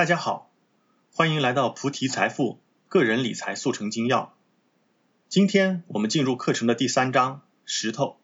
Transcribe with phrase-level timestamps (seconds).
[0.00, 0.50] 大家好，
[1.12, 4.32] 欢迎来到菩提财富个人理财速成精要。
[5.28, 8.16] 今天我们进入课程的第三章石头。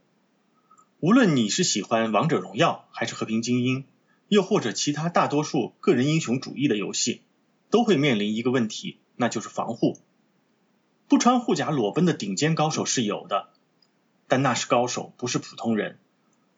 [1.01, 3.85] 无论你是喜欢王者荣耀还是和平精英，
[4.29, 7.21] 又或者其他大多数个人英雄主义的游戏，
[7.69, 9.99] 都会面临一个问题，那就是防护。
[11.08, 13.51] 不穿护甲裸奔的顶尖高手是有的，
[14.29, 15.99] 但那是高手，不是普通人。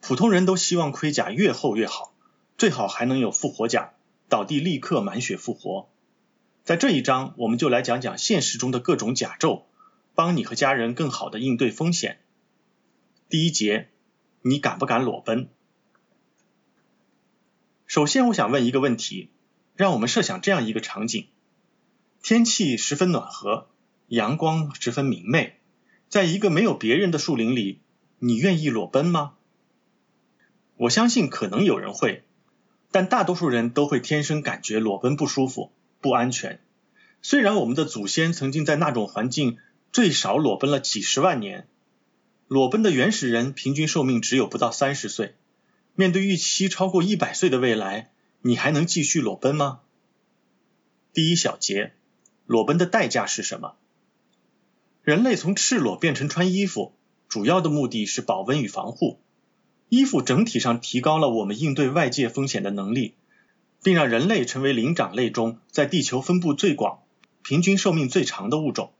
[0.01, 2.15] 普通人都希望盔甲越厚越好，
[2.57, 3.95] 最好还能有复活甲。
[4.29, 5.89] 倒地立刻满血复活。
[6.65, 9.63] 在这一章，我们就来讲讲现实中的各种甲胄，
[10.15, 12.21] 帮你和家人更好的应对风险。
[13.31, 13.89] 第一节，
[14.43, 15.49] 你敢不敢裸奔？
[17.87, 19.31] 首先，我想问一个问题，
[19.75, 21.29] 让我们设想这样一个场景：
[22.23, 23.69] 天气十分暖和，
[24.09, 25.59] 阳光十分明媚，
[26.11, 27.81] 在一个没有别人的树林里，
[28.19, 29.37] 你愿意裸奔吗？
[30.77, 32.25] 我相信可能有人会。
[32.91, 36.61] 但大多数人都会天生感觉裸奔不舒服、不安全。
[37.21, 39.59] 虽然我们的祖先曾经在那种环境
[39.93, 41.67] 最少裸奔了几十万年，
[42.47, 45.35] 裸奔的原始人平均寿命只有不到三十岁。
[45.95, 49.81] 面对预期超过一百岁的未来，你还能继续裸奔吗？
[51.13, 51.93] 第一小节，
[52.47, 53.75] 裸奔的代价是什么？
[55.03, 56.95] 人类从赤裸变成穿衣服，
[57.29, 59.19] 主要的目的是保温与防护。
[59.89, 63.15] 衣服整体上提高了我们应对外界风险的能力，
[63.83, 66.99] 并让人类成为灵长类中在地球分布最广、
[67.43, 68.93] 平均寿命最长的物种。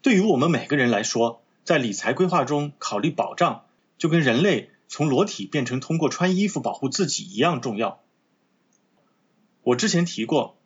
[0.00, 3.66] 对于我们每个人来说，在理财规划中考虑保障，
[3.98, 8.00] 就跟人类从裸体变成通过穿衣服保护自己一样重要。
[9.62, 10.56] 我之前提过，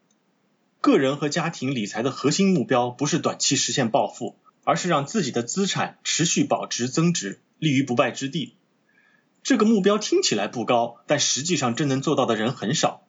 [0.80, 8.54] 个人和家庭理财的核心目标不是短期实现暴富，而是让自己的资产持续保值增值，立于不败之地。
[9.46, 13.06] 这个目标听起来不高，但实际上真能做到的人很少。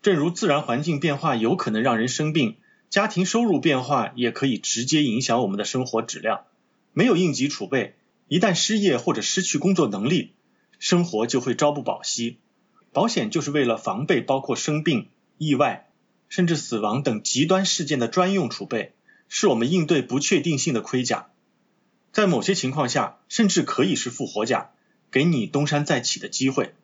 [0.00, 6.44] 正如自然环境变化有可能让人生病，家庭收入变化也可以直接影响我们的生活质量。
[6.92, 7.96] 没有应急储备，
[8.28, 10.34] 一旦失业或者失去工作能力，
[10.78, 12.38] 生活就会朝不保夕。
[12.92, 15.88] 保险就是为了防备包括生病、意外，
[16.28, 18.94] 甚至死亡等极端事件的专用储备，
[19.28, 21.30] 是我们应对不确定性的盔甲。
[22.12, 24.70] 在某些情况下，甚至可以是复活甲。
[25.12, 26.74] 给你东山再起的机会。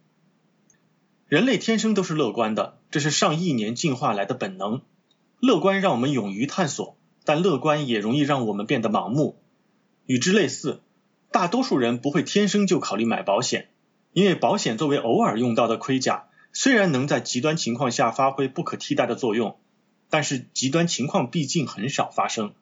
[1.26, 4.82] 人类天生都是乐观的，这是上亿年进化来的本能。
[5.40, 9.40] 乐观让我们勇于探索，但乐观也容易让我们变得盲目。
[10.04, 10.82] 与之类似，
[11.30, 13.68] 大多数人不会天生就考虑买保险，
[14.12, 19.58] 因为保险作为偶尔用到的盔甲，虽然能在极端情况下发挥不可替代的作用，
[20.10, 22.52] 但是极端情况毕竟很少发生。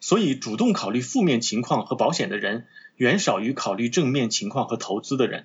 [0.00, 2.66] 所以，主动考虑负面情况和保险的人。
[2.96, 5.44] 远少于考虑正面情况和投资的人，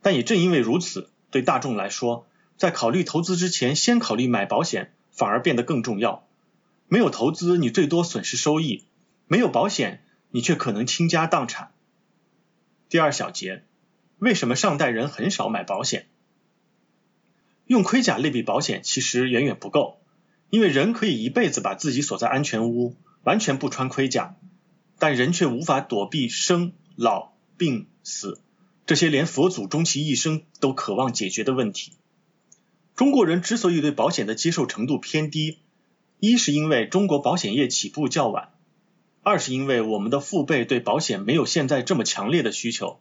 [0.00, 2.26] 但也正因为如此，对大众来说，
[2.56, 6.26] 在考虑投资之前，先考虑买保险反而变得更重要。
[6.88, 8.84] 没有投资，你最多损失收益；
[9.26, 11.72] 没有保险，你却可能倾家荡产。
[12.88, 13.62] 第二小节，
[14.18, 16.06] 为什么上代人很少买保险？
[17.66, 20.00] 用盔甲类比保险其实远远不够，
[20.48, 24.36] 因为人可以一辈子把自己锁在安全屋，完全不穿盔甲。
[24.98, 28.42] 但人却无法躲避生老病死
[28.84, 31.92] 这些连佛祖终其一生都渴望解决的问题。
[32.94, 35.60] 中国人之所以对保险的接受程度偏低，
[36.18, 38.50] 一是因为中国保险业起步较晚，
[39.22, 43.00] 二是因为我们的父辈对保险没有现在这么强烈的需求。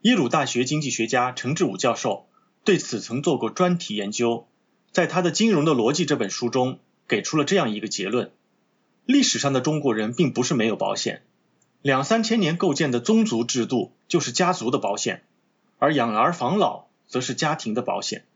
[0.00, 2.26] 耶鲁大学经济学家陈志武教授
[2.64, 4.48] 对此曾做过专题研究，
[4.90, 8.32] 在他的《金融的逻辑》这本书中给出了这样一个结论。
[9.10, 11.22] 历史上的中国人并不是没有保险，
[11.80, 15.24] 两三千年构建的宗族制度就是家族的保险，
[15.78, 18.26] 而养儿防老则是家庭的保险。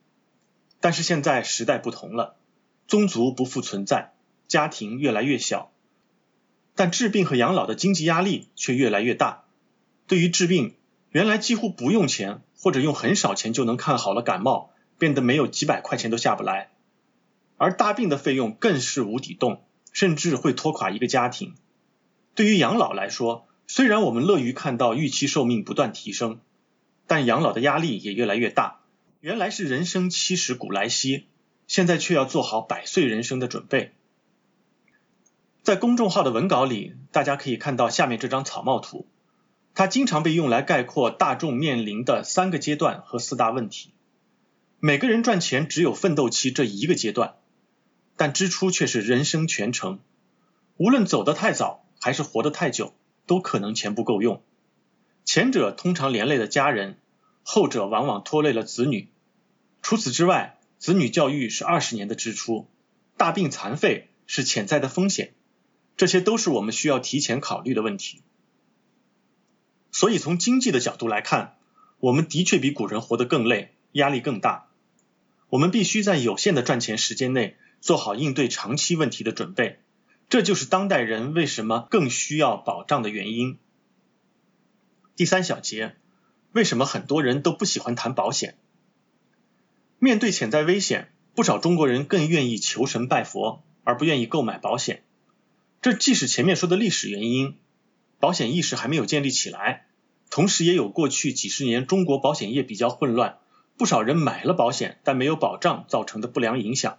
[0.81, 2.37] 但是现在时代不同了，
[2.89, 4.15] 宗族不复存在，
[4.49, 5.71] 家庭越来越小，
[6.75, 9.45] 但治病和养老的经济压力却越来越大。
[10.07, 10.75] 对于治病，
[11.11, 16.71] 原来几乎不用钱或者用很少钱就能看好了感冒，变得没有几百块钱都下不来，
[17.59, 19.63] 而大病的费用更是无底洞。
[19.93, 21.55] 甚至会拖垮一个家庭。
[22.35, 26.41] 对于养老来说，虽然我们乐于看到预期寿命不断提升，
[27.07, 28.81] 但养老的压力也越来越大。
[29.21, 31.27] 原来是人生七十古来稀，
[31.69, 33.93] 现在却要做好百岁人生的准备。
[35.63, 39.07] 在公众号的文稿里，大家可以看到下面这张草帽图，
[39.75, 43.91] 它经常被用来概括大众面临的三个阶段和四大问题。
[44.81, 47.35] 每个人赚钱只有奋斗期这一个阶段。
[48.17, 49.99] 但支出却是人生全程，
[50.77, 52.95] 无论走得太早还是活得太久，
[53.27, 54.43] 都可能钱不够用。
[55.25, 56.99] 前者通常连累了家人，
[57.43, 59.09] 后者往往拖累了子女。
[59.81, 62.67] 除此之外，子女教育是二十年的支出，
[63.17, 65.33] 大病残废是潜在的风险，
[65.97, 68.23] 这些都是我们需要提前考虑的问题。
[69.91, 71.57] 所以从经济的角度来看，
[72.01, 74.69] 我们的确比古人活得更累，压力更大。
[75.51, 79.81] 我们必须在有限的赚钱时间内做好应对长期问题的准备，
[80.29, 83.59] 这就是当代人为什么更需要保障的原因。
[85.17, 85.97] 第三小节，
[86.53, 88.57] 为什么很多人都不喜欢谈保险？
[89.99, 95.03] 面对潜在危险，不少中国人更愿意求神拜佛，而不愿意购买保险。
[95.81, 97.57] 这既是前面说的历史原因，
[98.21, 99.87] 保险意识还没有建立起来，
[100.31, 103.39] 同时也有过去几十年中国保险业比较混乱。
[103.77, 106.99] 不少人买了保险，但没有保障造成的不良影响。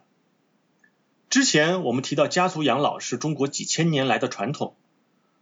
[1.33, 4.75] 之前我们提到家族养老是中国几千年来的传统，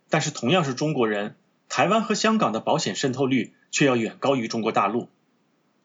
[0.09, 1.35] 但是同样是中国人，
[1.67, 5.09] 台湾和香港的保险渗透率却要远高于中国大陆。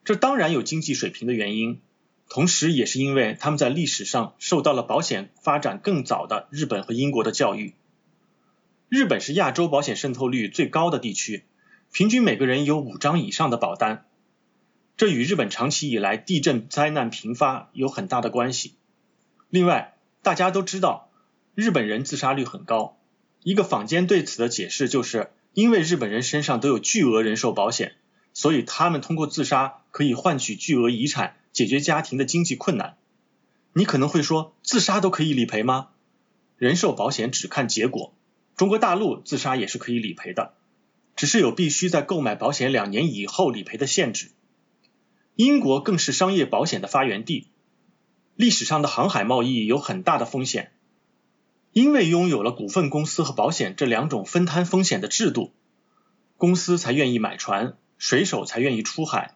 [0.05, 1.81] 这当然有经济水平的原因，
[2.29, 7.75] 同时也是因为他们在历史上受到了保险发展更早的日本和英国的教育。
[8.89, 11.43] 日本是亚洲保险渗透率最高的地区，
[11.93, 14.07] 平均每个人有五张以上的保单。
[14.97, 18.77] 这与日本长期以来地震灾难频发有很大的关系。
[19.49, 19.95] 另外，
[20.27, 21.09] 大家都知道，
[21.55, 22.99] 日本人自杀率很高。
[23.45, 27.95] 一个坊间对此的解释就是，因为日本人身上都有巨额人寿保险，
[28.35, 32.97] 所以他们通过自杀可以换取巨额遗产，解决家庭的经济困难。
[33.73, 35.91] 你可能会说，自杀都可以理赔吗？
[36.59, 38.13] 人寿保险只看结果，
[38.57, 40.55] 中国大陆自杀也是可以理赔的，
[41.15, 44.33] 只是有必须在购买保险两年以后理赔的限制。
[45.37, 47.47] 英国更是商业保险的发源地，
[48.37, 50.71] 历史上的航海贸易有很大的风险，
[51.73, 55.53] 因为拥有了股份公司和保险这两种分摊风险的制度，
[56.37, 59.35] 公司才愿意买船，水手才愿意出海，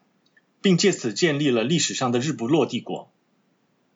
[0.61, 3.11] 并借此建立了历史上的日不落帝国。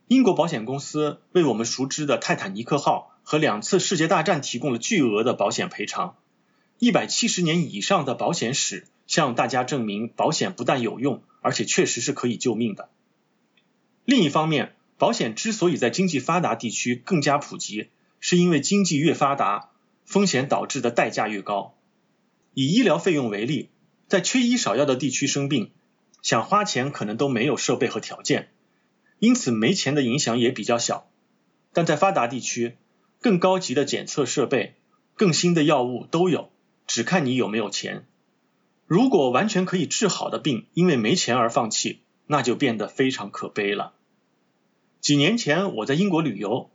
[0.09, 6.17] 英国保险公司为我们熟知的泰坦尼克号和两次世界大战提供了巨额的保险赔偿，
[6.79, 11.23] 一百七十年以上的保险史向大家证明，保险不但有用。
[11.45, 12.89] 而且确实是可以救命的。
[14.07, 17.89] 另一方面，保险之所以在经济发达地区更加普及，
[18.21, 19.71] 是因为经济越发达，
[20.05, 21.75] 风险导致的代价越高。
[22.55, 23.71] 以医疗费用为例，
[24.07, 25.73] 在缺医少药的地区生病，
[26.23, 28.51] 想花钱可能都没有设备和条件，
[29.19, 31.11] 因此没钱的影响也比较小。
[31.73, 32.77] 但在发达地区，
[33.21, 34.77] 更高级的检测设备、
[35.17, 36.51] 更新的药物都有，
[36.87, 38.07] 只看你有没有钱。
[38.87, 43.95] 如果完全可以治好的病，因为没钱而放弃，那就变得非常可悲了。
[45.05, 46.71] 几年前我在英国旅游，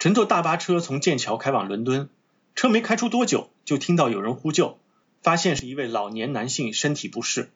[0.00, 2.08] 乘坐大巴车从剑桥开往伦敦，
[2.56, 4.76] 车没开出多久，就听到有人呼救，
[5.22, 7.52] 发现是一位老年男性身体不适。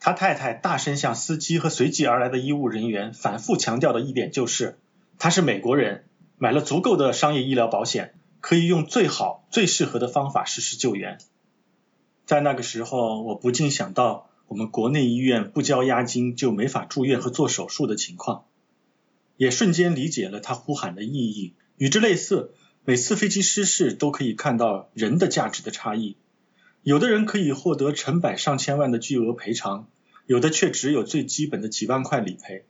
[0.00, 4.76] 他太太大声向司机和随即而来的医务人员反复强调的一点就是，
[5.16, 6.04] 他是美国人，
[6.36, 11.18] 买了足够的商业医疗保险，可以用最好、最适合的方法实施救援。
[12.24, 18.44] 在那个时候，我不禁想到我们国内医院不交押金就没法住院和做手术的情况，
[19.36, 21.54] 也瞬间理解了他呼喊的意义。
[21.76, 22.52] 与之类似，
[22.84, 26.16] 每次飞机失事都可以看到人的价值的差异。
[26.82, 29.88] 有的人可以获得成百上千万的巨额赔偿，
[30.26, 32.64] 有的却只有最基本的几万块理赔。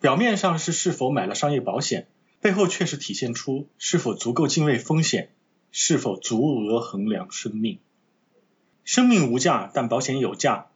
[0.00, 2.08] 表面上是是否买了商业保险，
[2.40, 5.30] 背后却是体现出是否足够敬畏风险，
[5.70, 7.78] 是否足额衡量生命。
[8.84, 10.66] 生命无价，但保险有价。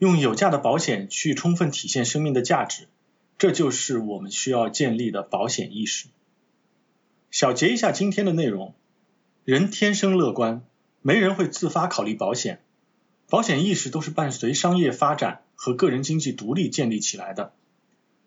[0.00, 2.88] 用有价的保险去充分体现生命的价值，
[3.38, 6.08] 这就是我们需要建立的保险意识。
[7.30, 8.74] 小结一下今天的内容：
[9.44, 10.64] 人天生乐观，
[11.02, 12.60] 没人会自发考虑保险。
[13.28, 17.52] 保险意识都是伴随商业发展和个人经济独立建立起来的。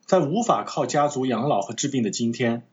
[0.06, 2.64] 在无法靠家族养老和治病的今天，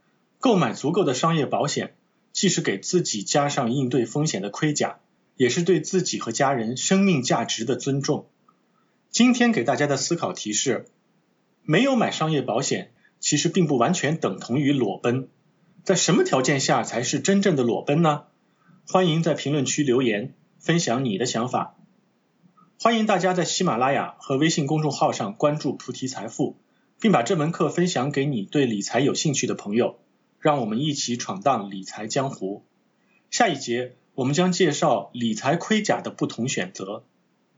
[0.41, 1.95] 购买足够的商业保险，
[2.33, 4.99] 既是给自己加上应对风险的盔甲。
[5.37, 8.29] 也是对自己和家人生命价值的尊重。
[9.11, 10.87] 今天给大家的思考提示：
[11.65, 15.29] 没有买商业保险，其实并不完全等同于裸奔。
[15.83, 18.25] 在什么条件下才是真正的裸奔呢？
[18.87, 21.77] 欢迎在评论区留言，分享你的想法。
[22.81, 26.57] 欢迎大家在喜马拉雅和微信公众号上关注菩提财富，
[27.01, 29.99] 并把这门课分享给你对理财有兴趣的朋友。
[30.39, 32.65] 让我们一起闯荡理财江湖。
[33.31, 33.97] 下一节。
[34.17, 37.03] 我们将介绍理财盔甲的不同选择。